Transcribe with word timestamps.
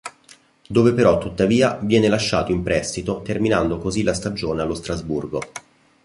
Dove 0.67 0.95
però 0.95 1.19
tuttavia 1.19 1.77
viene 1.79 2.07
lasciato 2.07 2.51
in 2.51 2.63
prestito 2.63 3.21
terminando 3.21 3.77
così 3.77 4.01
la 4.01 4.15
stagione 4.15 4.63
allo 4.63 4.73
Strasburgo. 4.73 5.39